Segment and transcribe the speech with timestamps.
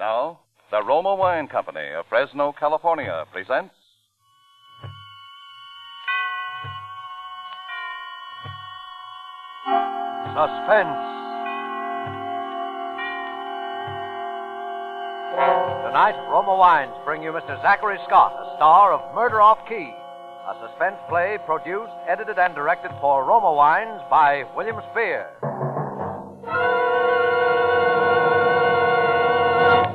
[0.00, 3.74] Now, the Roma Wine Company of Fresno, California presents.
[10.32, 10.96] Suspense.
[15.84, 17.60] Tonight, Roma Wines bring you Mr.
[17.60, 19.92] Zachary Scott, a star of Murder Off Key,
[20.48, 25.28] a suspense play produced, edited, and directed for Roma Wines by William Spier.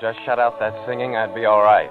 [0.00, 1.90] Just shut out that singing, I'd be all right.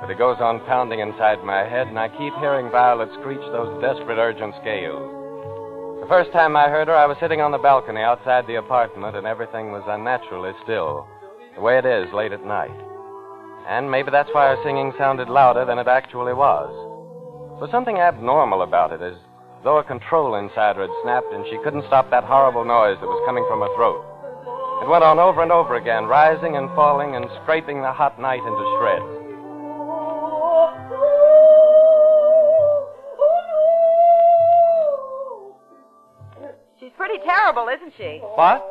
[0.00, 3.80] But it goes on pounding inside my head, and I keep hearing Violet screech those
[3.80, 5.08] desperate, urgent scales.
[6.04, 9.16] The first time I heard her, I was sitting on the balcony outside the apartment,
[9.16, 11.08] and everything was unnaturally still,
[11.56, 12.76] the way it is late at night.
[13.66, 16.68] And maybe that's why her singing sounded louder than it actually was.
[17.56, 19.16] There was something abnormal about it, as
[19.64, 23.08] though a control inside her had snapped, and she couldn't stop that horrible noise that
[23.08, 24.04] was coming from her throat.
[24.82, 28.40] It went on over and over again, rising and falling and scraping the hot night
[28.44, 29.08] into shreds.
[36.78, 38.20] She's pretty terrible, isn't she?
[38.36, 38.62] What?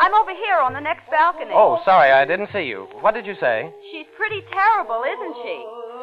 [0.00, 1.54] I'm over here on the next balcony.
[1.54, 2.88] Oh, sorry, I didn't see you.
[3.00, 3.70] What did you say?
[3.92, 5.56] She's pretty terrible, isn't she?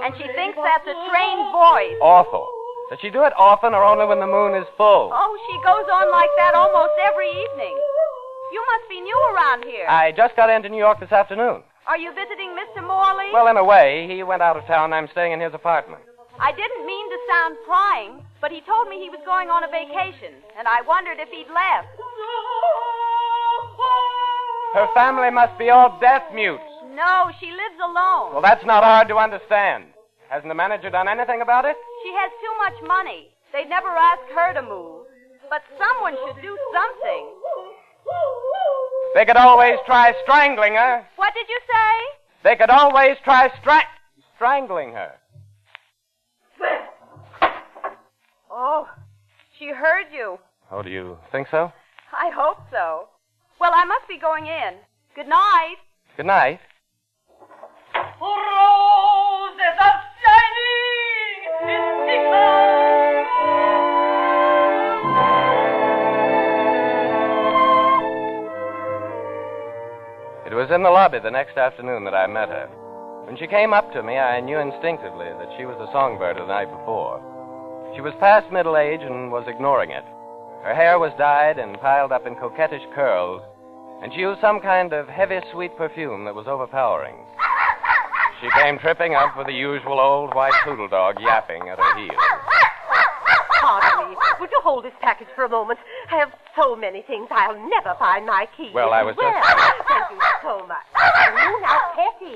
[0.07, 1.99] And she thinks that's a trained voice.
[1.99, 2.47] Awful.
[2.89, 5.11] Does she do it often or only when the moon is full?
[5.13, 7.75] Oh, she goes on like that almost every evening.
[8.51, 9.85] You must be new around here.
[9.87, 11.61] I just got into New York this afternoon.
[11.87, 12.85] Are you visiting Mr.
[12.85, 13.29] Morley?
[13.33, 14.93] Well, in a way, he went out of town.
[14.93, 16.01] I'm staying in his apartment.
[16.39, 19.67] I didn't mean to sound prying, but he told me he was going on a
[19.67, 21.89] vacation, and I wondered if he'd left.
[24.73, 26.63] Her family must be all deaf mutes.
[26.93, 28.33] No, she lives alone.
[28.33, 29.85] Well, that's not hard to understand.
[30.29, 31.75] Hasn't the manager done anything about it?
[32.03, 33.29] She has too much money.
[33.51, 35.09] They'd never ask her to move.
[35.49, 37.23] But someone should do something.
[39.15, 41.05] They could always try strangling her.
[41.15, 42.19] What did you say?
[42.43, 43.83] They could always try stra-
[44.35, 45.13] strangling her.
[48.51, 48.87] Oh,
[49.57, 50.37] she heard you.
[50.71, 51.71] Oh, do you think so?
[52.13, 53.07] I hope so.
[53.59, 54.75] Well, I must be going in.
[55.15, 55.77] Good night.
[56.15, 56.59] Good night.
[58.21, 58.48] Roses
[70.59, 72.67] was in the lobby the next afternoon that I met her.
[73.23, 76.51] When she came up to me, I knew instinctively that she was the songbird of
[76.51, 77.23] the night before.
[77.95, 80.03] She was past middle age and was ignoring it.
[80.67, 83.39] Her hair was dyed and piled up in coquettish curls,
[84.03, 87.23] and she used some kind of heavy, sweet perfume that was overpowering.
[88.43, 92.19] She came tripping up with the usual old white poodle dog yapping at her heels.
[94.39, 95.79] Would you hold this package for a moment?
[96.11, 98.71] I have so many things I'll never find my key.
[98.73, 100.85] Well, I was just- Well, thank you so much.
[100.95, 102.35] Oh, now, Petty.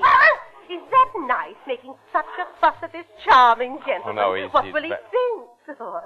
[0.72, 4.18] Is that nice, making such a fuss at this charming gentleman?
[4.18, 5.48] Oh, no, he's- What he's will he ve- think?
[5.80, 6.00] Oh,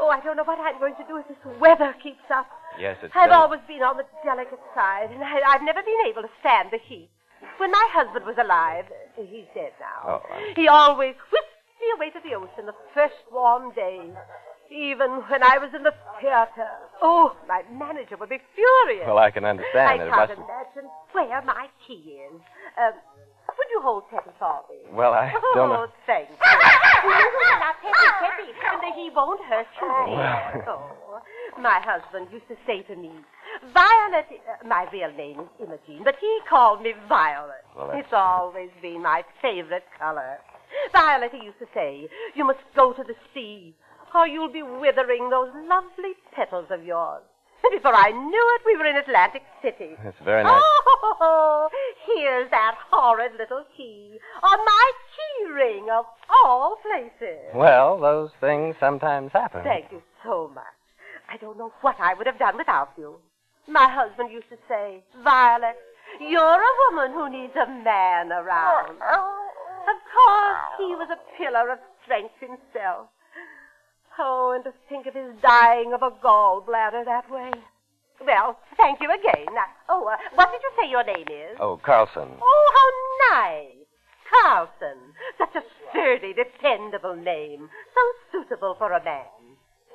[0.00, 2.46] oh, I don't know what I'm going to do if this weather keeps up.
[2.78, 3.14] Yes, it's.
[3.16, 6.70] I've always been on the delicate side, and I, I've never been able to stand
[6.72, 7.08] the heat.
[7.58, 8.86] When my husband was alive,
[9.16, 10.22] he's dead now.
[10.24, 14.12] Oh, He always whisked me away to the ocean the first warm days.
[14.70, 16.70] Even when I was in the theater.
[17.02, 19.04] Oh, my manager would be furious.
[19.06, 19.98] Well, I can understand I it.
[20.10, 20.32] Can't must.
[20.38, 22.40] imagine where my key is.
[22.78, 22.92] Um,
[23.58, 24.78] would you hold Teddy for me?
[24.92, 25.86] Well, I don't know.
[25.88, 26.36] Oh, thank you.
[26.38, 29.88] now, Teddy, Teddy, and he won't hurt you.
[29.88, 31.20] Well- Oh,
[31.60, 33.10] my husband used to say to me,
[33.74, 37.64] Violet, uh, my real name is Imogene, but he called me Violet.
[37.76, 40.38] Well, It's always been my favorite color.
[40.92, 43.74] Violet, he used to say, you must go to the sea,
[44.14, 47.22] or you'll be withering those lovely petals of yours.
[47.62, 49.96] And before I knew it, we were in Atlantic City.
[50.04, 50.60] It's very nice.
[51.20, 51.68] Oh,
[52.06, 56.06] here's that horrid little key on my key ring of
[56.44, 57.40] all places.
[57.54, 59.62] Well, those things sometimes happen.
[59.62, 60.64] Thank you so much.
[61.28, 63.16] I don't know what I would have done without you.
[63.68, 65.76] My husband used to say, Violet,
[66.18, 68.96] you're a woman who needs a man around.
[69.80, 73.08] Of course, he was a pillar of strength himself.
[74.18, 77.50] Oh, and to think of his dying of a gallbladder that way.
[78.24, 79.46] Well, thank you again.
[79.88, 81.56] Oh, uh, what did you say your name is?
[81.58, 82.28] Oh, Carlson.
[82.42, 83.76] Oh, how nice.
[84.30, 84.98] Carlson.
[85.38, 87.68] Such a sturdy, dependable name.
[87.94, 88.00] So
[88.40, 89.24] suitable for a man.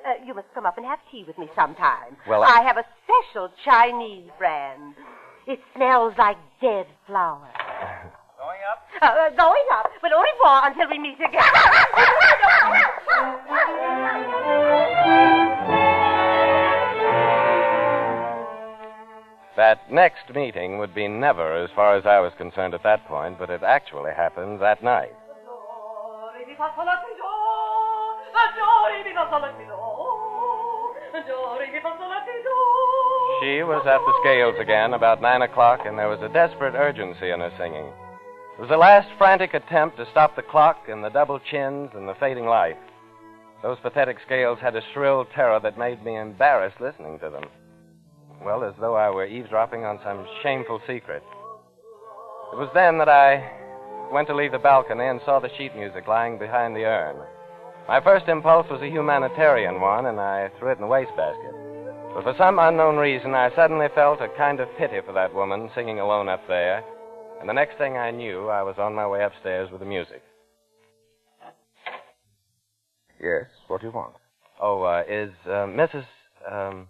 [0.08, 2.18] Uh, you must come up and have tea with me sometime.
[2.28, 4.96] Well, I- I have a special Chinese brand.
[5.48, 7.54] It smells like dead flowers.
[8.38, 8.88] Going up?
[9.02, 11.44] Uh, uh, going up, but au revoir until we meet again.
[19.56, 23.40] That next meeting would be never, as far as I was concerned at that point,
[23.40, 25.16] but it actually happened that night.
[33.42, 37.32] She was at the scales again about nine o'clock, and there was a desperate urgency
[37.32, 37.88] in her singing.
[38.58, 42.08] It was the last frantic attempt to stop the clock and the double chins and
[42.08, 42.78] the fading light.
[43.62, 47.46] Those pathetic scales had a shrill terror that made me embarrassed listening to them.
[48.44, 51.24] Well, as though I were eavesdropping on some shameful secret.
[52.54, 53.52] It was then that I
[54.12, 57.16] went to leave the balcony and saw the sheet music lying behind the urn.
[57.88, 61.54] My first impulse was a humanitarian one, and I threw it in the wastebasket.
[62.14, 65.70] But for some unknown reason, I suddenly felt a kind of pity for that woman
[65.76, 66.84] singing alone up there.
[67.40, 70.22] And the next thing I knew, I was on my way upstairs with the music.
[73.22, 74.14] Yes, what do you want?
[74.62, 76.06] Oh, uh, is uh, Mrs.
[76.50, 76.88] Um,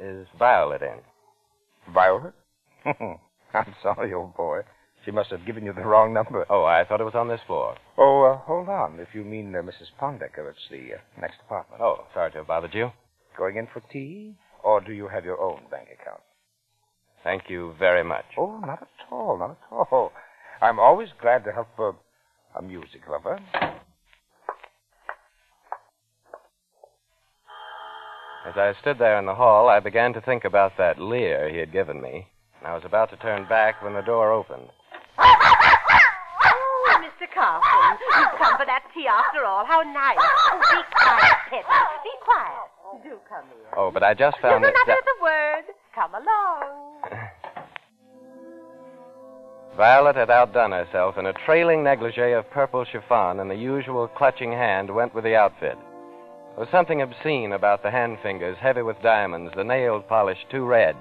[0.00, 1.92] is Violet in?
[1.92, 2.34] Violet?
[2.84, 4.60] I'm sorry, old boy.
[5.04, 6.46] She must have given you the wrong number.
[6.48, 7.76] Oh, I thought it was on this floor.
[7.98, 9.00] Oh, uh, hold on.
[9.00, 9.90] If you mean uh, Mrs.
[10.00, 11.82] Pondecker, it's the uh, next apartment.
[11.82, 12.90] Oh, sorry to have bothered you.
[13.36, 14.34] Going in for tea?
[14.62, 16.20] Or do you have your own bank account?
[17.24, 18.24] Thank you very much.
[18.38, 20.12] Oh, not at all, not at all.
[20.60, 21.92] I'm always glad to help a,
[22.58, 23.40] a music lover.
[28.44, 31.58] As I stood there in the hall, I began to think about that leer he
[31.58, 32.26] had given me.
[32.58, 34.68] And I was about to turn back when the door opened.
[35.18, 37.26] Oh, Mr.
[37.32, 39.64] Carlson, you've come for that tea after all.
[39.64, 40.16] How nice.
[40.18, 41.64] Oh, be quiet, Petty.
[42.02, 42.68] Be quiet.
[43.04, 43.70] Do come here.
[43.76, 44.74] Oh, but I just found no, it.
[44.74, 45.64] not that- another word.
[45.94, 47.20] Come along.
[49.76, 54.52] Violet had outdone herself, and a trailing negligee of purple chiffon and the usual clutching
[54.52, 55.78] hand went with the outfit.
[56.54, 60.66] There was something obscene about the hand fingers, heavy with diamonds, the nail polish too
[60.66, 60.96] red.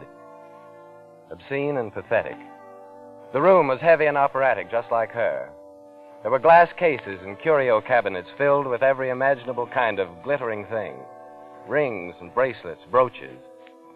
[1.30, 2.38] Obscene and pathetic.
[3.34, 5.50] The room was heavy and operatic, just like her.
[6.22, 10.96] There were glass cases and curio cabinets filled with every imaginable kind of glittering thing
[11.68, 13.38] rings and bracelets, brooches.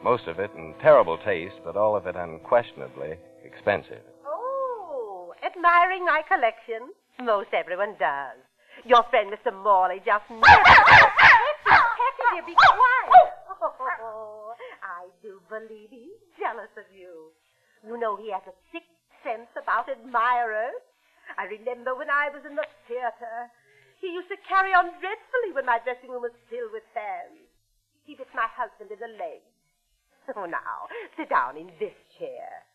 [0.04, 4.04] Most of it in terrible taste, but all of it unquestionably expensive.
[4.26, 6.90] Oh, admiring my collection?
[7.22, 8.38] Most everyone does.
[8.86, 9.54] Your friend Mr.
[9.64, 10.26] Morley just.
[12.36, 14.02] Hetty, Hetty, dear, be quiet.
[14.04, 14.54] Oh,
[14.84, 17.32] I do believe he's jealous of you.
[17.86, 18.92] You know he has a sixth
[19.24, 20.84] sense about admirers.
[21.38, 23.50] I remember when I was in the theater.
[24.02, 27.48] He used to carry on dreadfully when my dressing room was filled with fans.
[28.06, 29.42] He bit my husband in the leg.
[30.36, 32.66] Oh, now, sit down in this chair.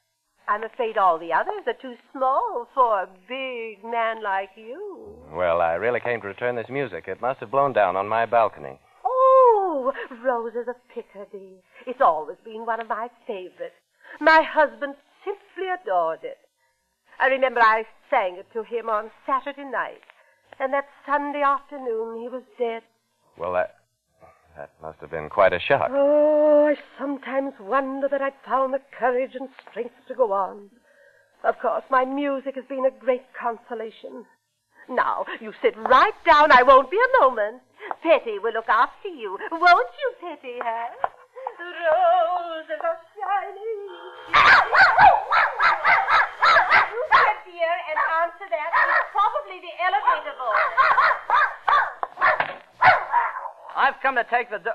[0.47, 5.17] I'm afraid all the others are too small for a big man like you.
[5.33, 7.05] Well, I really came to return this music.
[7.09, 8.79] It must have blown down on my balcony.
[9.83, 11.63] Oh, Roses of Picardy.
[11.87, 13.81] It's always been one of my favorites.
[14.21, 14.95] My husband
[15.25, 16.37] simply adored it.
[17.19, 20.05] I remember I sang it to him on Saturday night,
[20.59, 22.83] and that Sunday afternoon he was dead.
[23.39, 23.77] Well, that
[24.57, 25.91] that must have been quite a shock.
[25.91, 30.69] Oh, I sometimes wonder that I'd found the courage and strength to go on.
[31.43, 34.27] Of course, my music has been a great consolation.
[34.91, 36.53] Now, you sit right down.
[36.53, 37.63] I won't be a moment.
[38.03, 39.39] Petty will look after you.
[39.51, 40.89] Won't you, Petty, huh?
[41.59, 43.81] Roses are shining.
[46.91, 48.71] you get dear and answer that.
[48.73, 50.57] It's probably the elevator boy.
[53.77, 54.59] I've come to take the.
[54.59, 54.71] Do-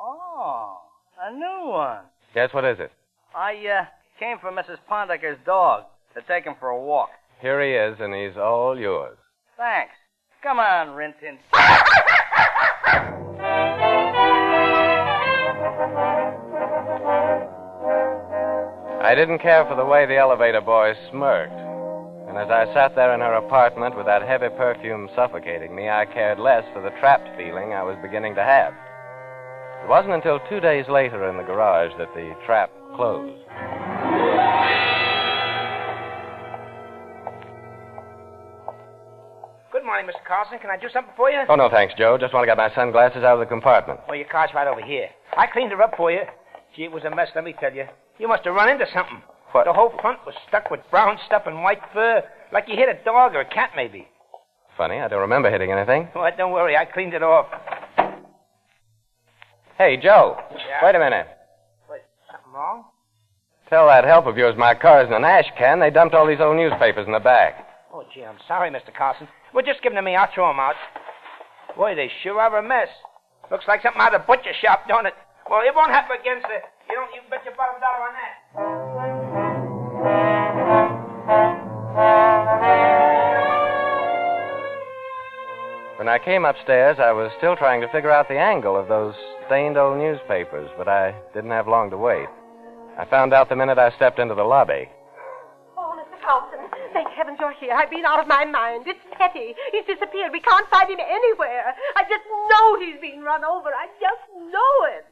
[0.00, 0.78] oh,
[1.20, 2.04] a new one.
[2.34, 2.92] Yes, what is it?
[3.34, 3.84] I uh,
[4.18, 4.78] came for Mrs.
[4.88, 5.84] Pondecker's dog
[6.14, 7.10] to take him for a walk.
[7.40, 9.16] Here he is, and he's all yours.
[9.56, 9.94] Thanks.
[10.42, 11.38] Come on, Rintin.
[19.12, 21.52] I didn't care for the way the elevator boy smirked.
[21.52, 26.06] And as I sat there in her apartment with that heavy perfume suffocating me, I
[26.06, 28.72] cared less for the trapped feeling I was beginning to have.
[29.84, 33.36] It wasn't until two days later in the garage that the trap closed.
[39.70, 40.24] Good morning, Mr.
[40.26, 40.58] Carlson.
[40.58, 41.44] Can I do something for you?
[41.50, 42.16] Oh, no, thanks, Joe.
[42.16, 44.00] Just want to get my sunglasses out of the compartment.
[44.08, 45.08] Well, your car's right over here.
[45.36, 46.22] I cleaned her up for you.
[46.74, 47.84] Gee, it was a mess, let me tell you.
[48.22, 49.20] You must have run into something.
[49.50, 49.64] What?
[49.64, 53.02] The whole front was stuck with brown stuff and white fur, like you hit a
[53.04, 54.06] dog or a cat, maybe.
[54.78, 56.08] Funny, I don't remember hitting anything.
[56.14, 57.46] Well, don't worry, I cleaned it off.
[59.76, 60.38] Hey, Joe.
[60.52, 60.86] Yeah?
[60.86, 61.26] Wait a minute.
[61.88, 62.84] What, something wrong?
[63.68, 65.80] Tell that help of yours my car's in an ash can.
[65.80, 67.66] They dumped all these old newspapers in the back.
[67.92, 68.94] Oh, gee, I'm sorry, Mr.
[68.96, 69.26] Carson.
[69.52, 70.14] Well, just give them to me.
[70.14, 70.76] I'll throw them out.
[71.76, 72.88] Boy, they sure are a mess.
[73.50, 75.14] Looks like something out of the butcher shop, don't it?
[75.50, 76.62] Well, it won't happen again, sir.
[76.92, 77.14] You don't.
[77.14, 78.36] You bet your bottom dollar on that.
[85.96, 89.14] When I came upstairs, I was still trying to figure out the angle of those
[89.46, 92.28] stained old newspapers, but I didn't have long to wait.
[92.98, 94.90] I found out the minute I stepped into the lobby.
[95.78, 96.20] Oh, Mr.
[96.22, 96.60] Carlson,
[96.92, 97.72] thank heavens you're here.
[97.72, 98.84] I've been out of my mind.
[98.86, 99.54] It's Petty.
[99.72, 100.30] He's disappeared.
[100.30, 101.72] We can't find him anywhere.
[101.96, 103.70] I just know he's been run over.
[103.70, 105.06] I just know it.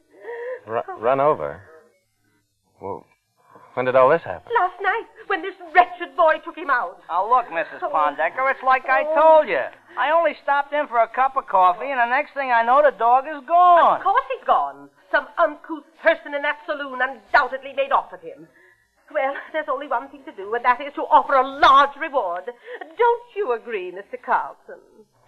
[0.67, 1.63] R- run over.
[2.81, 3.05] Well,
[3.75, 4.51] when did all this happen?
[4.59, 6.99] Last night, when this wretched boy took him out.
[7.07, 7.79] Now, look, Mrs.
[7.79, 8.51] Pondecker, oh.
[8.51, 9.15] it's like I oh.
[9.15, 9.61] told you.
[9.97, 12.81] I only stopped in for a cup of coffee, and the next thing I know,
[12.83, 13.97] the dog is gone.
[13.97, 14.89] Of course he's gone.
[15.11, 18.47] Some uncouth person in that saloon undoubtedly made off with him.
[19.13, 22.45] Well, there's only one thing to do, and that is to offer a large reward.
[22.97, 24.15] Don't you agree, Mr.
[24.19, 24.81] Carlson?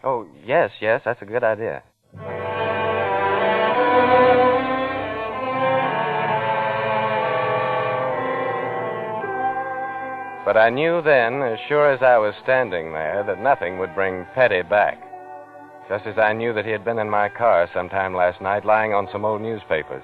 [0.04, 1.84] Oh, yes, yes, that's a good idea.
[10.46, 14.26] But I knew then, as sure as I was standing there, that nothing would bring
[14.36, 15.02] Petty back.
[15.88, 18.94] Just as I knew that he had been in my car sometime last night, lying
[18.94, 20.04] on some old newspapers.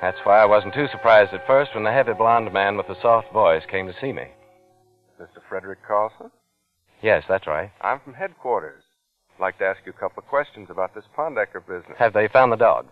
[0.00, 3.00] That's why I wasn't too surprised at first when the heavy blond man with the
[3.02, 4.28] soft voice came to see me.
[5.20, 5.42] Mr.
[5.48, 6.30] Frederick Carlson?
[7.02, 7.70] Yes, that's right.
[7.80, 8.82] I'm from headquarters.
[9.36, 11.98] I'd like to ask you a couple of questions about this Pondecker business.
[11.98, 12.86] Have they found the dog?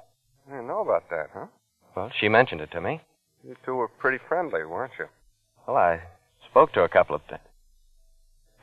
[0.50, 1.46] You know about that, huh?
[1.96, 3.00] Well, she mentioned it to me.
[3.42, 5.06] You two were pretty friendly, weren't you?
[5.66, 6.00] Well, I
[6.56, 7.42] spoke to a couple of times.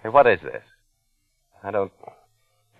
[0.02, 0.64] Hey, what is this?
[1.64, 1.92] I don't.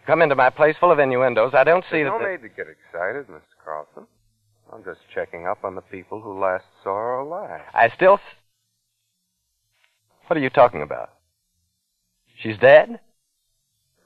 [0.08, 1.54] Come into my place full of innuendos.
[1.54, 2.20] I don't see There's that.
[2.20, 3.42] no the- need to get excited, Mr.
[3.64, 4.08] Carlson.
[4.74, 7.62] I'm just checking up on the people who last saw her alive.
[7.76, 8.20] I still.
[10.26, 11.12] What are you talking about?
[12.42, 13.00] She's dead?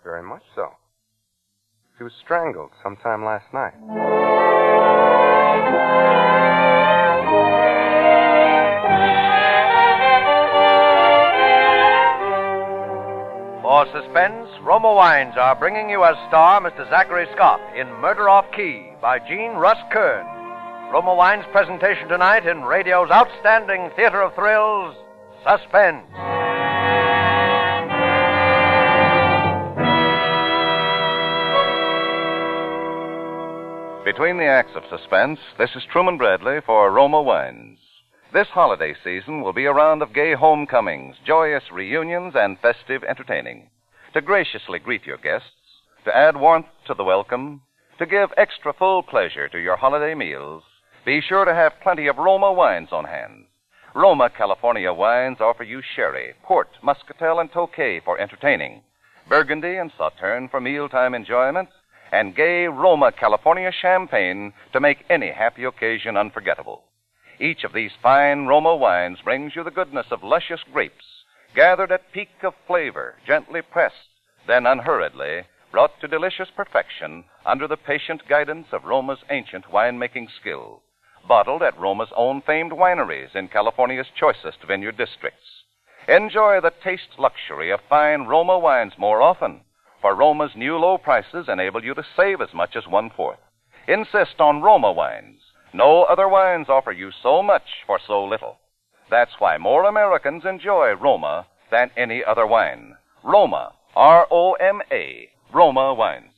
[0.03, 0.71] Very much so.
[1.97, 5.06] She was strangled sometime last night.
[13.77, 16.89] For suspense, Roma Wines are bringing you as star Mr.
[16.89, 20.25] Zachary Scott in Murder Off Key by Gene Russ Kern.
[20.91, 24.95] Roma Wines' presentation tonight in radio's outstanding theater of thrills,
[25.45, 26.09] Suspense.
[34.03, 37.77] Between the acts of suspense, this is Truman Bradley for Roma Wines.
[38.33, 43.69] This holiday season will be a round of gay homecomings, joyous reunions, and festive entertaining.
[44.13, 45.47] To graciously greet your guests,
[46.03, 47.61] to add warmth to the welcome,
[47.99, 50.63] to give extra full pleasure to your holiday meals,
[51.05, 53.45] be sure to have plenty of Roma wines on hand.
[53.95, 58.81] Roma California wines offer you sherry, port, muscatel, and tokay for entertaining,
[59.29, 61.69] Burgundy and Sauterne for mealtime enjoyment,
[62.11, 66.83] and gay Roma California champagne to make any happy occasion unforgettable.
[67.39, 72.11] Each of these fine Roma wines brings you the goodness of luscious grapes, gathered at
[72.11, 74.09] peak of flavor, gently pressed,
[74.47, 80.81] then unhurriedly brought to delicious perfection under the patient guidance of Roma's ancient winemaking skill,
[81.27, 85.63] bottled at Roma's own famed wineries in California's choicest vineyard districts.
[86.07, 89.61] Enjoy the taste luxury of fine Roma wines more often,
[90.01, 93.39] for Roma's new low prices enable you to save as much as one fourth.
[93.87, 95.41] Insist on Roma wines.
[95.77, 98.57] No other wines offer you so much for so little.
[99.11, 102.95] That's why more Americans enjoy Roma than any other wine.
[103.23, 106.33] Roma, R O M A, Roma wines.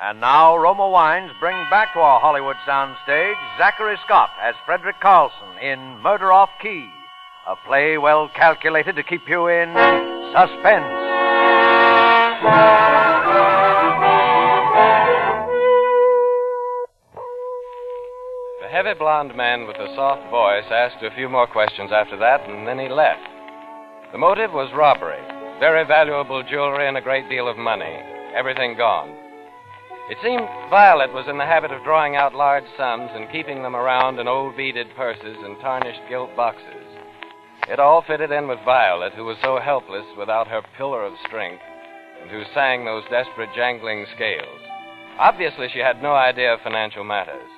[0.00, 5.58] And now Roma Wines bring back to our Hollywood soundstage Zachary Scott as Frederick Carlson
[5.60, 6.88] in Murder Off Key,
[7.48, 9.68] a play well calculated to keep you in
[10.32, 10.86] suspense.
[18.70, 22.68] Heavy blond man with a soft voice asked a few more questions after that, and
[22.68, 23.26] then he left.
[24.12, 25.18] The motive was robbery.
[25.58, 27.98] Very valuable jewelry and a great deal of money.
[28.34, 29.10] Everything gone.
[30.08, 33.74] It seemed Violet was in the habit of drawing out large sums and keeping them
[33.74, 36.86] around in old beaded purses and tarnished gilt boxes.
[37.68, 41.62] It all fitted in with Violet, who was so helpless without her pillar of strength,
[42.22, 44.62] and who sang those desperate jangling scales.
[45.18, 47.50] Obviously, she had no idea of financial matters.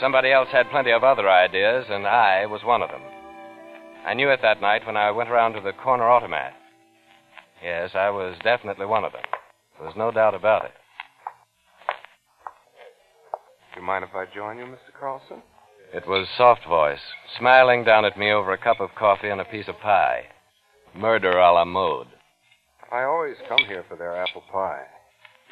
[0.00, 3.02] Somebody else had plenty of other ideas, and I was one of them.
[4.06, 6.54] I knew it that night when I went around to the corner automat.
[7.62, 9.22] Yes, I was definitely one of them.
[9.76, 10.72] There was no doubt about it.
[13.74, 14.98] Do you mind if I join you, Mr.
[14.98, 15.42] Carlson?
[15.92, 17.00] It was Soft Voice,
[17.38, 20.24] smiling down at me over a cup of coffee and a piece of pie.
[20.94, 22.08] Murder a la mode.
[22.92, 24.84] I always come here for their apple pie.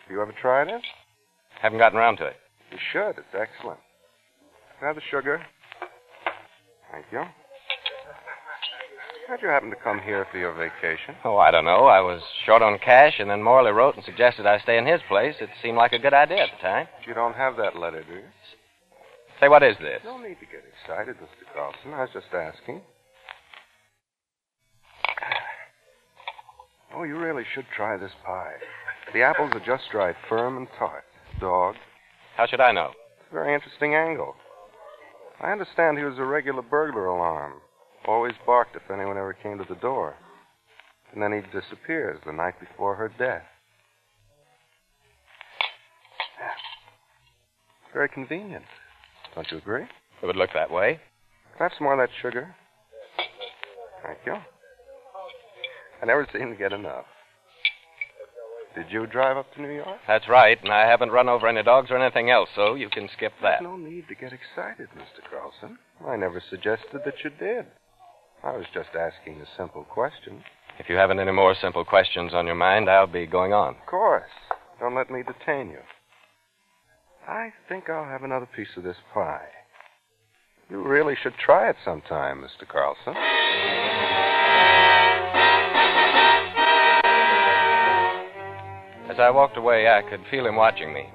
[0.04, 0.82] Have you ever tried it?
[1.60, 2.36] Haven't gotten around to it.
[2.70, 3.18] You should.
[3.18, 3.80] It's excellent.
[4.80, 5.40] Have the sugar?
[6.92, 7.22] Thank you.
[9.26, 11.16] How'd you happen to come here for your vacation?
[11.24, 11.86] Oh, I don't know.
[11.86, 15.00] I was short on cash, and then Morley wrote and suggested I stay in his
[15.08, 15.34] place.
[15.40, 16.86] It seemed like a good idea at the time.
[17.06, 18.22] You don't have that letter, do you?
[19.40, 20.00] Say, what is this?
[20.04, 21.52] No need to get excited, Mr.
[21.54, 21.92] Carlson.
[21.92, 22.82] I was just asking.
[26.94, 28.54] Oh, you really should try this pie.
[29.12, 31.04] The apples are just right, firm and tart.
[31.40, 31.74] Dog.
[32.36, 32.92] How should I know?
[33.20, 34.34] It's a very interesting angle.
[35.40, 37.54] I understand he was a regular burglar alarm.
[38.06, 40.14] Always barked if anyone ever came to the door.
[41.12, 43.42] And then he disappears the night before her death.
[47.92, 48.64] Very convenient.
[49.34, 49.84] Don't you agree?
[50.22, 51.00] It would look that way.
[51.58, 52.54] Have some more of that sugar?
[54.02, 54.34] Thank you.
[56.02, 57.06] I never seem to get enough.
[58.76, 59.98] Did you drive up to New York?
[60.06, 63.08] That's right, and I haven't run over any dogs or anything else, so you can
[63.16, 63.60] skip that.
[63.60, 65.24] There's no need to get excited, Mr.
[65.30, 65.78] Carlson.
[66.06, 67.64] I never suggested that you did.
[68.44, 70.44] I was just asking a simple question.
[70.78, 73.76] If you haven't any more simple questions on your mind, I'll be going on.
[73.76, 74.28] Of course.
[74.78, 75.80] Don't let me detain you.
[77.26, 79.48] I think I'll have another piece of this pie.
[80.68, 82.68] You really should try it sometime, Mr.
[82.68, 83.14] Carlson.
[89.16, 91.08] As I walked away, I could feel him watching me,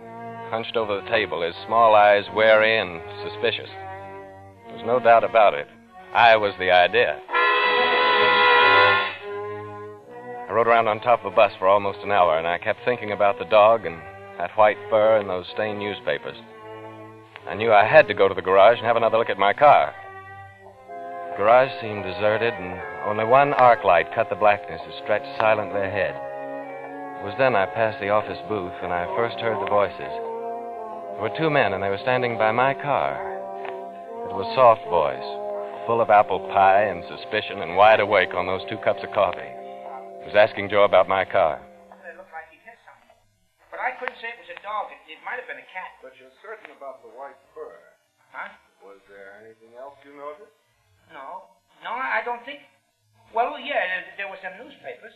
[0.49, 3.69] hunched over the table, his small eyes wary and suspicious.
[4.65, 5.67] There's no doubt about it.
[6.11, 7.19] I was the idea.
[10.49, 12.79] I rode around on top of a bus for almost an hour, and I kept
[12.83, 14.01] thinking about the dog and
[14.39, 16.37] that white fur and those stained newspapers.
[17.47, 19.53] I knew I had to go to the garage and have another look at my
[19.53, 19.93] car.
[21.29, 25.81] The garage seemed deserted, and only one arc light cut the blackness that stretched silently
[25.81, 26.30] ahead.
[27.21, 30.09] It was then I passed the office booth and I first heard the voices.
[31.13, 33.13] There were two men, and they were standing by my car.
[34.25, 35.29] It was Soft Voice,
[35.85, 39.53] full of apple pie and suspicion and wide awake on those two cups of coffee.
[40.25, 41.61] He was asking Joe about my car.
[42.09, 43.13] It looked like he hit something.
[43.69, 44.89] But I couldn't say it was a dog.
[44.89, 46.01] It, it might have been a cat.
[46.01, 47.77] But you're certain about the white fur.
[48.33, 48.49] Huh?
[48.81, 50.57] Was there anything else you noticed?
[51.13, 51.53] No.
[51.85, 52.65] No, I don't think.
[53.29, 55.13] Well, yeah, there, there were some newspapers.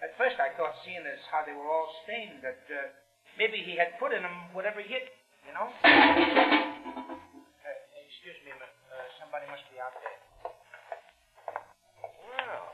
[0.00, 2.88] At first, I thought, seeing as how they were all stained, that uh,
[3.36, 5.12] maybe he had put in them whatever he hit,
[5.44, 5.68] you know?
[5.68, 5.92] Uh,
[8.08, 10.16] excuse me, but uh, somebody must be out there.
[12.32, 12.64] Well,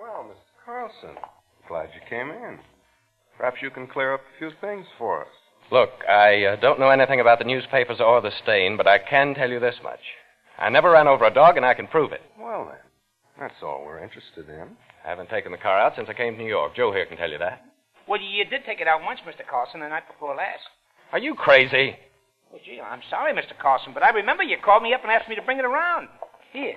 [0.00, 0.56] well, Mr.
[0.64, 1.20] Carlson,
[1.68, 2.58] glad you came in.
[3.36, 5.34] Perhaps you can clear up a few things for us.
[5.70, 9.34] Look, I uh, don't know anything about the newspapers or the stain, but I can
[9.34, 10.00] tell you this much.
[10.58, 12.22] I never ran over a dog, and I can prove it.
[12.38, 12.80] Well, then,
[13.38, 14.76] that's all we're interested in.
[15.04, 16.74] I haven't taken the car out since I came to New York.
[16.76, 17.62] Joe here can tell you that.
[18.08, 19.46] Well, you did take it out once, Mr.
[19.48, 20.64] Carlson, the night before last.
[21.12, 21.96] Are you crazy?
[22.50, 23.58] Well, gee, I'm sorry, Mr.
[23.60, 26.08] Carlson, but I remember you called me up and asked me to bring it around.
[26.52, 26.74] Here.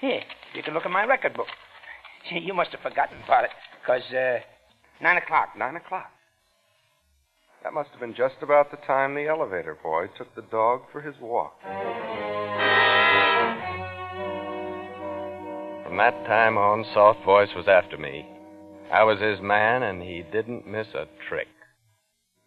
[0.00, 0.22] Here.
[0.54, 1.46] You can look at my record book.
[2.30, 4.38] You must have forgotten about it, because, uh,
[5.02, 5.48] nine o'clock.
[5.58, 6.08] Nine o'clock.
[7.64, 11.00] That must have been just about the time the elevator boy took the dog for
[11.00, 11.54] his walk.
[15.92, 18.26] From that time on, Soft Voice was after me.
[18.90, 21.48] I was his man, and he didn't miss a trick.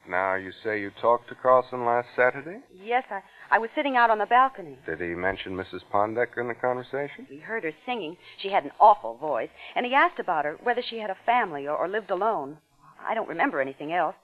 [0.10, 2.62] Now, you say you talked to Carlson last Saturday?
[2.74, 4.80] Yes, I, I was sitting out on the balcony.
[4.88, 5.82] Did he mention Mrs.
[5.94, 7.28] Pondecker in the conversation?
[7.30, 8.18] He heard her singing.
[8.42, 9.52] She had an awful voice.
[9.76, 12.58] And he asked about her, whether she had a family or, or lived alone.
[13.00, 14.16] I don't remember anything else.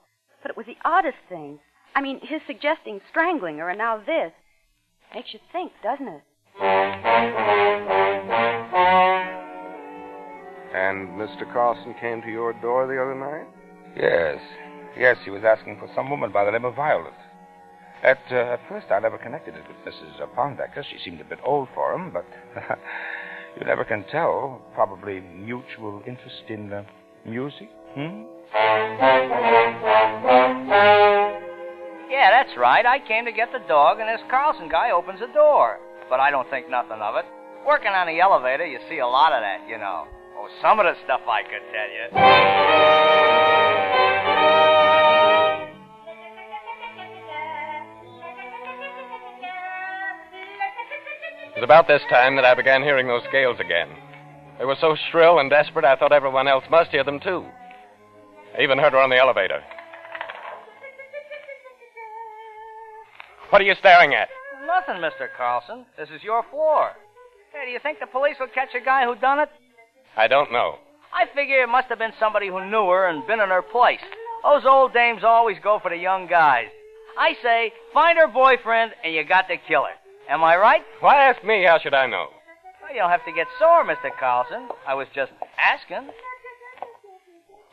[0.42, 1.60] But it was the oddest thing.
[1.94, 4.32] I mean, his suggesting strangling her and now this.
[5.14, 6.22] Makes you think, doesn't it?
[10.74, 11.50] And Mr.
[11.52, 13.46] Carlson came to your door the other night?
[13.96, 14.38] Yes.
[14.96, 17.12] Yes, he was asking for some woman by the name of Violet.
[18.02, 20.20] At, uh, at first, I never connected it with Mrs.
[20.34, 20.82] Pondecker.
[20.82, 22.24] She seemed a bit old for him, but
[23.60, 24.62] you never can tell.
[24.74, 26.84] Probably mutual interest in uh,
[27.24, 27.68] music.
[27.94, 28.24] Hmm?
[32.10, 32.84] Yeah, that's right.
[32.84, 35.78] I came to get the dog, and this Carlson guy opens the door.
[36.10, 37.24] But I don't think nothing of it.
[37.66, 40.08] Working on the elevator, you see a lot of that, you know.
[40.36, 42.04] Oh, some of the stuff I could tell you.
[51.54, 53.88] It was about this time that I began hearing those scales again.
[54.58, 57.46] They were so shrill and desperate, I thought everyone else must hear them too.
[58.58, 59.62] I even heard her on the elevator.
[63.50, 64.28] What are you staring at?
[64.66, 65.28] Nothing, Mr.
[65.36, 65.84] Carlson.
[65.96, 66.92] This is your floor.
[67.52, 69.48] Hey, do you think the police will catch a guy who done it?
[70.16, 70.76] I don't know.
[71.12, 74.00] I figure it must have been somebody who knew her and been in her place.
[74.42, 76.68] Those old dames always go for the young guys.
[77.18, 79.94] I say, find her boyfriend and you got to kill her.
[80.30, 80.80] Am I right?
[81.00, 81.64] Why ask me?
[81.64, 82.28] How should I know?
[82.80, 84.10] Well, you don't have to get sore, Mr.
[84.18, 84.68] Carlson.
[84.88, 86.08] I was just asking.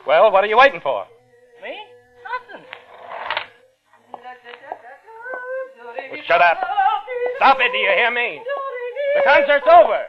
[0.06, 1.06] Well, what are you waiting for?
[1.62, 1.76] Me?
[2.52, 2.66] Nothing.
[6.12, 6.58] Well, shut up.
[7.36, 8.40] Stop it, do you hear me?
[9.14, 10.06] The concert's over.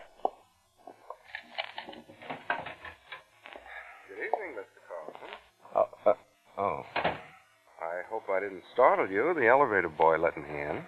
[4.08, 4.80] Good evening, Mr.
[4.88, 5.30] Carlson.
[5.76, 6.84] Oh, uh, oh.
[7.82, 9.34] I hope I didn't startle you.
[9.34, 10.84] The elevator boy let me in.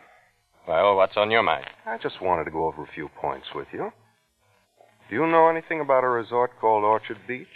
[0.68, 1.66] Well, what's on your mind?
[1.86, 3.92] I just wanted to go over a few points with you.
[5.10, 7.48] Do you know anything about a resort called Orchard Beach?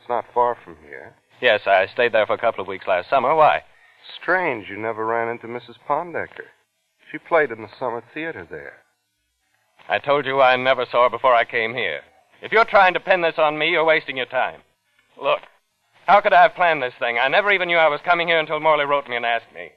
[0.00, 1.14] It's not far from here.
[1.40, 3.34] Yes, I stayed there for a couple of weeks last summer.
[3.34, 3.62] Why?
[4.20, 5.76] Strange you never ran into Mrs.
[5.88, 6.48] Pondecker.
[7.12, 8.84] She played in the summer theater there.
[9.88, 12.00] I told you I never saw her before I came here.
[12.42, 14.60] If you're trying to pin this on me, you're wasting your time.
[15.20, 15.40] Look,
[16.06, 17.18] how could I have planned this thing?
[17.18, 19.70] I never even knew I was coming here until Morley wrote me and asked me.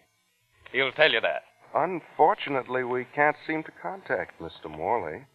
[0.71, 1.43] He'll tell you that.
[1.73, 4.69] Unfortunately, we can't seem to contact Mr.
[4.69, 5.25] Morley.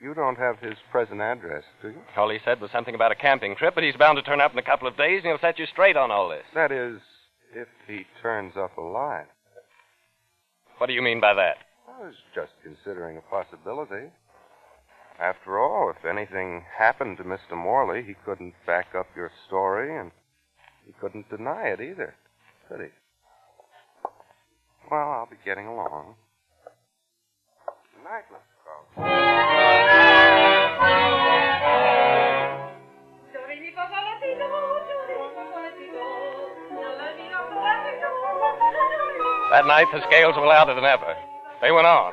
[0.00, 2.02] You don't have his present address, do you?
[2.16, 4.52] All he said was something about a camping trip, but he's bound to turn up
[4.52, 6.44] in a couple of days, and he'll set you straight on all this.
[6.54, 7.00] That is,
[7.54, 9.26] if he turns up alive.
[10.76, 11.56] What do you mean by that?
[11.88, 14.12] I was just considering a possibility.
[15.20, 17.56] After all, if anything happened to Mr.
[17.56, 20.12] Morley, he couldn't back up your story, and
[20.86, 22.14] he couldn't deny it either,
[22.68, 22.86] could he?
[24.88, 26.14] Well, I'll be getting along.
[27.66, 28.54] Good night, Mr.
[28.94, 29.18] Carlson.
[39.50, 41.16] That night, the scales were louder than ever.
[41.60, 42.12] They went on,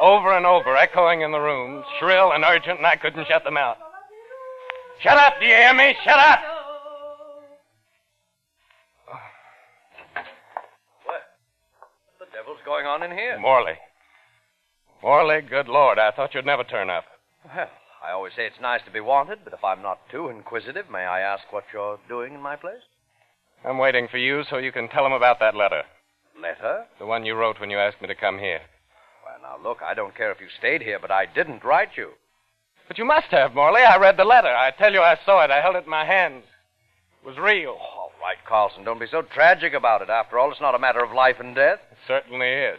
[0.00, 3.56] over and over, echoing in the room, shrill and urgent, and I couldn't shut them
[3.56, 3.78] out.
[5.00, 5.94] Shut up, do you hear me?
[6.04, 6.40] Shut up!
[11.04, 11.22] What?
[12.18, 13.38] The devil's going on in here?
[13.38, 13.74] Morley.
[15.02, 17.04] Morley, good Lord, I thought you'd never turn up.
[17.44, 17.68] Well,
[18.06, 21.04] I always say it's nice to be wanted, but if I'm not too inquisitive, may
[21.04, 22.82] I ask what you're doing in my place?
[23.64, 25.82] I'm waiting for you so you can tell him about that letter.
[26.40, 26.84] Letter?
[26.98, 28.60] The one you wrote when you asked me to come here.
[29.42, 32.10] Now look, I don't care if you stayed here, but I didn't write you.
[32.88, 33.82] But you must have, Morley.
[33.82, 34.48] I read the letter.
[34.48, 35.50] I tell you, I saw it.
[35.50, 36.44] I held it in my hands.
[37.22, 37.76] It was real.
[37.78, 40.10] Oh, all right, Carlson, don't be so tragic about it.
[40.10, 41.78] After all, it's not a matter of life and death.
[41.90, 42.78] It certainly is.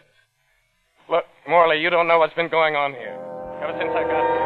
[1.09, 3.17] Look, Morley, you don't know what's been going on here.
[3.61, 4.36] Ever since I got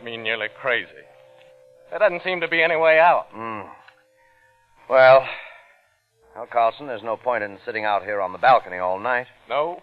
[0.00, 0.88] got me nearly crazy.
[1.90, 3.26] There doesn't seem to be any way out.
[3.32, 3.68] Hmm.
[4.88, 5.26] Well,
[6.34, 9.26] well, Carlson, there's no point in sitting out here on the balcony all night.
[9.48, 9.82] No?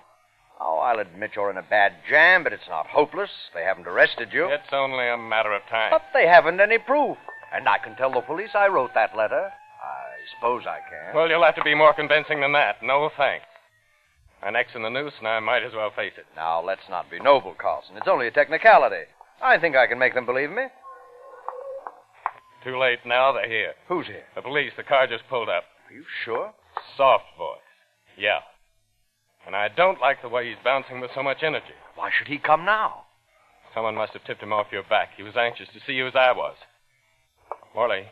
[0.60, 3.30] Oh, I'll admit you're in a bad jam, but it's not hopeless.
[3.54, 4.48] They haven't arrested you.
[4.48, 5.92] It's only a matter of time.
[5.92, 7.18] But they haven't any proof.
[7.54, 9.52] And I can tell the police I wrote that letter.
[9.52, 11.16] I suppose I can.
[11.16, 12.78] Well, you'll have to be more convincing than that.
[12.82, 13.46] No thanks.
[14.42, 16.26] My neck's in the noose, and I might as well face it.
[16.36, 17.98] Now, let's not be noble, Carlson.
[17.98, 19.06] It's only a technicality.
[19.42, 20.64] I think I can make them believe me.
[22.64, 23.74] Too late now, they're here.
[23.88, 24.24] Who's here?
[24.36, 25.64] The police, the car just pulled up.
[25.90, 26.54] Are you sure?
[26.98, 27.60] Soft voice.
[28.18, 28.40] Yeah.
[29.46, 31.78] And I don't like the way he's bouncing with so much energy.
[31.96, 33.04] Why should he come now?
[33.74, 35.10] Someone must have tipped him off your back.
[35.16, 36.56] He was anxious to see you as I was.
[37.74, 38.08] Morley,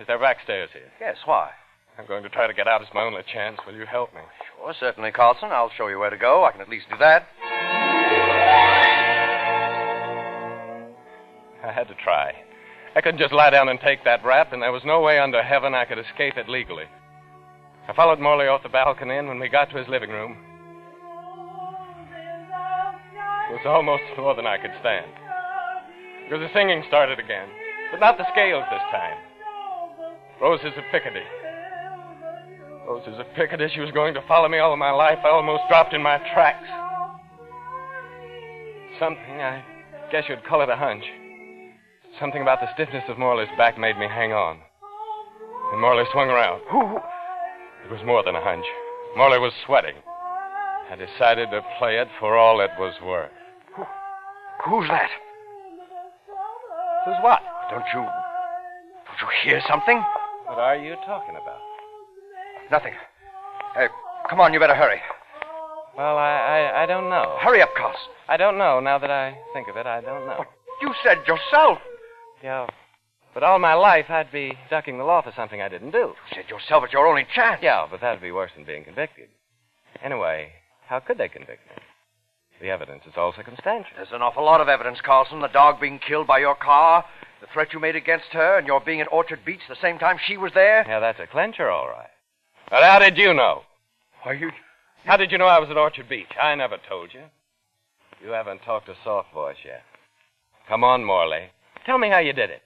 [0.00, 0.90] is there backstairs here?
[1.00, 1.50] Yes, why?
[1.98, 2.80] I'm going to try to get out.
[2.80, 3.58] It's my only chance.
[3.66, 4.22] Will you help me?
[4.56, 5.50] Sure, certainly, Carlson.
[5.52, 6.44] I'll show you where to go.
[6.44, 7.26] I can at least do that.
[11.64, 12.34] I had to try.
[12.94, 15.42] I couldn't just lie down and take that rap, and there was no way under
[15.42, 16.84] heaven I could escape it legally.
[17.88, 20.36] I followed Morley off the balcony, and when we got to his living room,
[23.50, 25.10] it was almost more than I could stand.
[26.24, 27.48] Because the singing started again,
[27.90, 29.18] but not the scales this time.
[30.40, 31.22] Roses of Picardy.
[32.86, 33.68] Roses of Picardy.
[33.72, 35.18] She was going to follow me all my life.
[35.24, 36.66] I almost dropped in my tracks.
[38.98, 39.62] Something, I
[40.10, 41.04] guess you'd call it a hunch.
[42.20, 44.58] Something about the stiffness of Morley's back made me hang on.
[45.72, 46.62] And Morley swung around.
[46.70, 46.98] Who?
[47.84, 48.66] It was more than a hunch.
[49.16, 49.96] Morley was sweating.
[50.90, 53.30] I decided to play it for all it was worth.
[53.76, 53.84] Who,
[54.64, 55.08] Who's that?
[57.06, 57.40] Who's what?
[57.70, 58.02] Don't you.
[58.02, 60.04] Don't you hear something?
[60.46, 61.60] What are you talking about?
[62.70, 62.92] Nothing.
[63.74, 63.86] Hey,
[64.28, 65.00] come on, you better hurry.
[65.96, 67.36] Well, I, I, I don't know.
[67.40, 68.00] Hurry up, Carson.
[68.28, 68.80] I don't know.
[68.80, 70.44] Now that I think of it, I don't know.
[70.80, 71.78] You said yourself.
[72.42, 72.66] Yeah.
[73.34, 75.98] But all my life, I'd be ducking the law for something I didn't do.
[75.98, 77.60] You said yourself it's your only chance.
[77.62, 79.28] Yeah, but that'd be worse than being convicted.
[80.04, 80.52] Anyway,
[80.86, 81.82] how could they convict me?
[82.60, 83.92] The evidence is all circumstantial.
[83.96, 85.40] There's an awful lot of evidence, Carlson.
[85.40, 87.04] The dog being killed by your car,
[87.40, 90.18] the threat you made against her, and your being at Orchard Beach the same time
[90.24, 90.84] she was there.
[90.86, 92.10] Yeah, that's a clincher, all right.
[92.70, 93.62] But how did you know?
[94.22, 94.50] Why, you.
[95.04, 96.30] How did you know I was at Orchard Beach?
[96.40, 97.22] I never told you.
[98.24, 99.82] You haven't talked to Soft Voice yet.
[100.68, 101.50] Come on, Morley.
[101.84, 102.62] Tell me how you did it.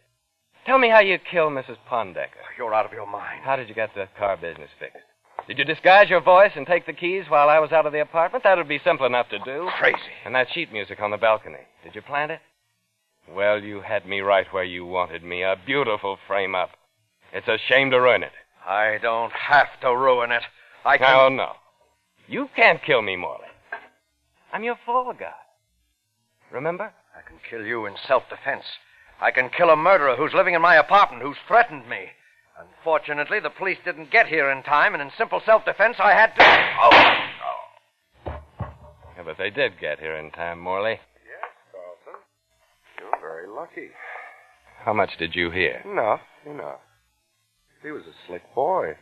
[0.67, 1.77] Tell me how you killed Mrs.
[1.89, 2.43] Pondecker.
[2.43, 3.43] Oh, you're out of your mind.
[3.45, 4.99] How did you get the car business fixed?
[5.47, 8.01] Did you disguise your voice and take the keys while I was out of the
[8.01, 8.43] apartment?
[8.43, 9.69] That would be simple enough to do.
[9.79, 9.97] Crazy.
[10.25, 11.65] And that sheet music on the balcony.
[11.85, 12.41] Did you plant it?
[13.33, 15.43] Well, you had me right where you wanted me.
[15.43, 16.71] A beautiful frame up.
[17.33, 18.33] It's a shame to ruin it.
[18.67, 20.43] I don't have to ruin it.
[20.85, 21.37] I can.
[21.37, 21.53] No, no.
[22.27, 23.47] You can't kill me, Morley.
[24.53, 25.33] I'm your fall guy.
[26.51, 26.93] Remember?
[27.17, 28.65] I can kill you in self defense.
[29.21, 32.07] I can kill a murderer who's living in my apartment, who's threatened me.
[32.59, 36.35] Unfortunately, the police didn't get here in time, and in simple self defense, I had
[36.35, 36.43] to.
[36.83, 37.27] Oh!
[39.17, 40.93] Yeah, but they did get here in time, Morley.
[40.93, 42.21] Yes, Carlson.
[42.99, 43.91] You're very lucky.
[44.85, 45.83] How much did you hear?
[45.85, 46.81] Enough, enough.
[47.83, 48.97] He was a slick boy.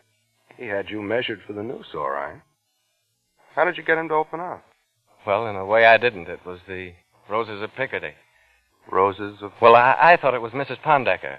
[0.57, 2.40] He had you measured for the noose, all right.
[3.55, 4.64] How did you get him to open up?
[5.27, 6.29] Well, in a way, I didn't.
[6.29, 6.92] It was the
[7.29, 8.14] Roses of Picardy.
[8.90, 9.52] Roses of.
[9.60, 10.80] Well, I, I thought it was Mrs.
[10.82, 11.38] Pondecker.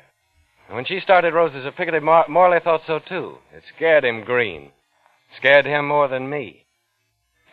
[0.68, 3.38] And when she started Roses of Mor- Morley thought so too.
[3.54, 4.72] It scared him green.
[5.38, 6.66] Scared him more than me.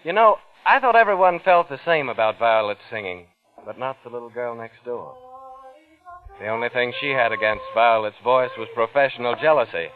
[0.04, 3.26] You know, I thought everyone felt the same about Violet singing,
[3.66, 5.14] but not the little girl next door.
[6.40, 9.88] The only thing she had against Violet's voice was professional jealousy.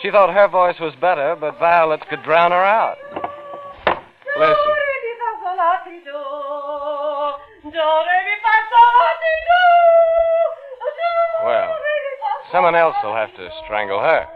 [0.00, 2.96] She thought her voice was better, but Violet's could drown her out.
[4.38, 4.79] Listen.
[11.44, 11.76] Well,
[12.52, 14.26] someone else will have to strangle her.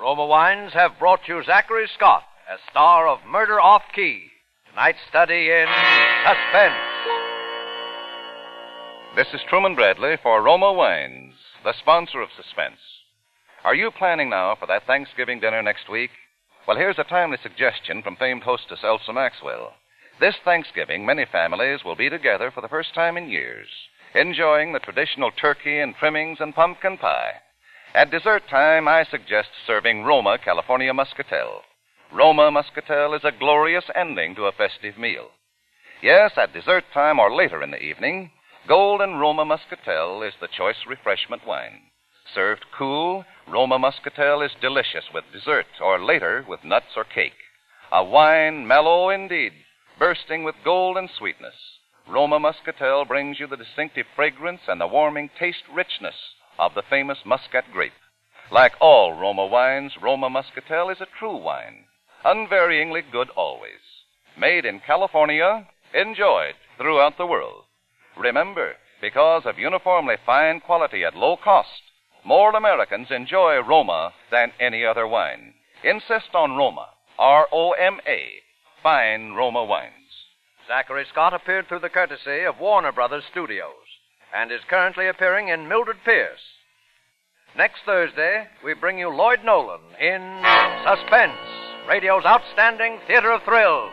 [0.00, 4.28] Roma Wines have brought you Zachary Scott as star of Murder Off Key.
[4.68, 5.66] Tonight's study in
[6.24, 6.91] suspense.
[9.14, 12.80] This is Truman Bradley for Roma Wines, the sponsor of Suspense.
[13.62, 16.12] Are you planning now for that Thanksgiving dinner next week?
[16.66, 19.74] Well, here's a timely suggestion from famed hostess Elsa Maxwell.
[20.18, 23.68] This Thanksgiving, many families will be together for the first time in years,
[24.14, 27.34] enjoying the traditional turkey and trimmings and pumpkin pie.
[27.94, 31.60] At dessert time, I suggest serving Roma California Muscatel.
[32.10, 35.28] Roma Muscatel is a glorious ending to a festive meal.
[36.02, 38.30] Yes, at dessert time or later in the evening,
[38.68, 41.90] Golden Roma Muscatel is the choice refreshment wine.
[42.32, 47.32] Served cool, Roma Muscatel is delicious with dessert or later with nuts or cake.
[47.90, 49.52] A wine mellow indeed,
[49.98, 51.56] bursting with golden sweetness.
[52.08, 56.14] Roma Muscatel brings you the distinctive fragrance and the warming taste richness
[56.56, 57.92] of the famous Muscat grape.
[58.52, 61.86] Like all Roma wines, Roma Muscatel is a true wine,
[62.24, 63.82] unvaryingly good always.
[64.38, 67.64] Made in California, enjoyed throughout the world.
[68.18, 71.82] Remember, because of uniformly fine quality at low cost,
[72.24, 75.54] more Americans enjoy Roma than any other wine.
[75.82, 78.28] Insist on Roma, R O M A,
[78.82, 79.92] fine Roma wines.
[80.68, 83.74] Zachary Scott appeared through the courtesy of Warner Brothers Studios
[84.34, 86.40] and is currently appearing in Mildred Pierce.
[87.56, 90.42] Next Thursday, we bring you Lloyd Nolan in
[90.86, 91.36] Suspense,
[91.88, 93.92] radio's outstanding theater of thrills.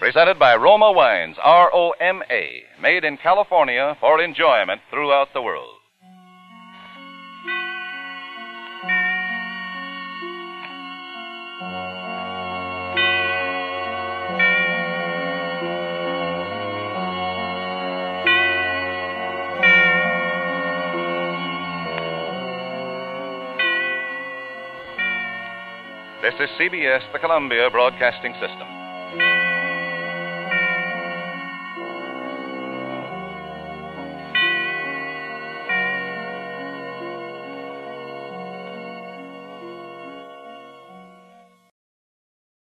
[0.00, 5.42] Presented by Roma Wines, R O M A, made in California for enjoyment throughout the
[5.42, 5.76] world.
[26.22, 28.79] This is CBS, the Columbia Broadcasting System.